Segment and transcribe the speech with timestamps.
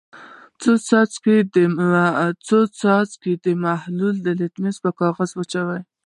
[0.63, 0.75] یو
[2.47, 5.81] څو څاڅکي د محلول د لتمس پر کاغذ واچوئ.